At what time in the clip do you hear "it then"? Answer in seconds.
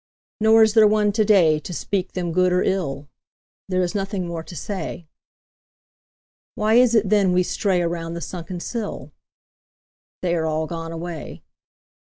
6.95-7.33